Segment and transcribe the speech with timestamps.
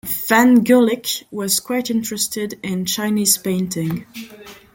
[0.27, 4.07] Van Gulik was quite interested in Chinese painting.